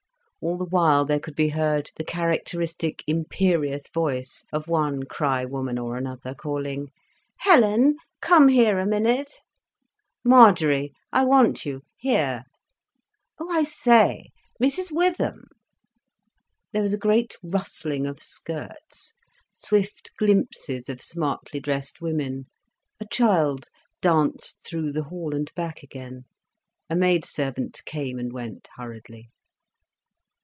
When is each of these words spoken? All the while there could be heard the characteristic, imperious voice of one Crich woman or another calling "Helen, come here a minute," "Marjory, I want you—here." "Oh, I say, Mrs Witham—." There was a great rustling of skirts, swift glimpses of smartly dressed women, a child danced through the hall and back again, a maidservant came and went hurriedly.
All 0.43 0.57
the 0.57 0.65
while 0.65 1.05
there 1.05 1.19
could 1.19 1.35
be 1.35 1.49
heard 1.49 1.91
the 1.97 2.03
characteristic, 2.03 3.03
imperious 3.05 3.87
voice 3.93 4.43
of 4.51 4.67
one 4.67 5.03
Crich 5.03 5.47
woman 5.47 5.77
or 5.77 5.97
another 5.97 6.33
calling 6.33 6.89
"Helen, 7.37 7.97
come 8.23 8.47
here 8.47 8.79
a 8.79 8.87
minute," 8.87 9.35
"Marjory, 10.25 10.93
I 11.13 11.25
want 11.25 11.63
you—here." 11.63 12.45
"Oh, 13.37 13.51
I 13.51 13.63
say, 13.63 14.29
Mrs 14.59 14.91
Witham—." 14.91 15.43
There 16.73 16.81
was 16.81 16.93
a 16.93 16.97
great 16.97 17.35
rustling 17.43 18.07
of 18.07 18.19
skirts, 18.19 19.13
swift 19.53 20.09
glimpses 20.17 20.89
of 20.89 21.03
smartly 21.03 21.59
dressed 21.59 22.01
women, 22.01 22.47
a 22.99 23.05
child 23.05 23.67
danced 24.01 24.63
through 24.65 24.91
the 24.91 25.03
hall 25.03 25.35
and 25.35 25.53
back 25.53 25.83
again, 25.83 26.23
a 26.89 26.95
maidservant 26.95 27.85
came 27.85 28.17
and 28.17 28.33
went 28.33 28.69
hurriedly. 28.75 29.29